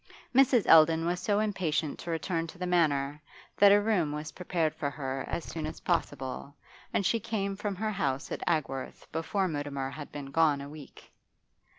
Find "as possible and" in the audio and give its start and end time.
5.67-7.05